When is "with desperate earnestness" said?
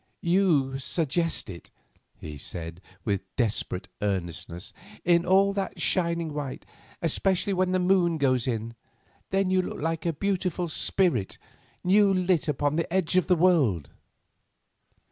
3.05-4.73